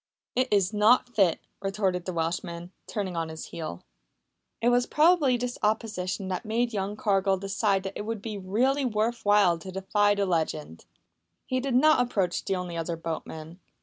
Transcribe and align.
"It 0.35 0.47
iss 0.49 0.73
not 0.73 1.09
fit," 1.09 1.39
retorted 1.61 2.05
the 2.05 2.11
Welshman, 2.13 2.71
turning 2.87 3.15
on 3.15 3.29
his 3.29 3.45
heel. 3.49 3.83
It 4.59 4.69
was 4.69 4.87
probably 4.87 5.37
this 5.37 5.59
opposition 5.61 6.27
that 6.29 6.43
made 6.43 6.73
young 6.73 6.97
Cargill 6.97 7.37
decide 7.37 7.83
that 7.83 7.93
it 7.95 8.01
would 8.07 8.19
be 8.19 8.35
really 8.35 8.83
worth 8.83 9.23
while 9.23 9.59
to 9.59 9.71
defy 9.71 10.15
the 10.15 10.25
legend. 10.25 10.85
He 11.45 11.59
did 11.59 11.75
not 11.75 12.01
approach 12.01 12.43
the 12.43 12.55
only 12.55 12.75
other 12.75 12.95
boatman. 12.97 13.59